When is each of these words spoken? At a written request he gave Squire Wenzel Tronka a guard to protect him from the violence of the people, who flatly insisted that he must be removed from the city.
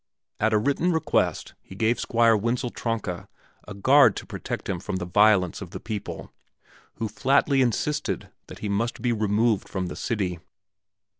At 0.39 0.51
a 0.51 0.57
written 0.57 0.91
request 0.91 1.53
he 1.61 1.75
gave 1.75 1.99
Squire 1.99 2.35
Wenzel 2.35 2.71
Tronka 2.71 3.27
a 3.67 3.75
guard 3.75 4.15
to 4.15 4.25
protect 4.25 4.67
him 4.67 4.79
from 4.79 4.95
the 4.95 5.05
violence 5.05 5.61
of 5.61 5.69
the 5.69 5.79
people, 5.79 6.33
who 6.95 7.07
flatly 7.07 7.61
insisted 7.61 8.31
that 8.47 8.57
he 8.65 8.67
must 8.67 9.03
be 9.03 9.13
removed 9.13 9.69
from 9.69 9.89
the 9.89 9.95
city. 9.95 10.39